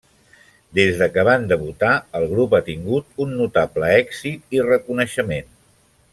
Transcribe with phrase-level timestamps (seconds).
[0.77, 1.91] Des de quan van debutar,
[2.21, 5.55] el grup ha tingut un notable èxit i reconeixement.